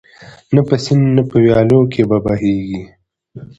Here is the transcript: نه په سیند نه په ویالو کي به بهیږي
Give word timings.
نه 0.55 0.61
په 0.67 0.75
سیند 0.83 1.05
نه 1.17 1.23
په 1.29 1.35
ویالو 1.43 1.79
کي 1.91 2.01
به 2.09 2.17
بهیږي 2.25 2.81